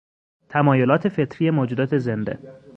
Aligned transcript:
تمایلات 0.49 1.09
فطری 1.09 1.49
موجودات 1.51 1.97
زنده 1.97 2.39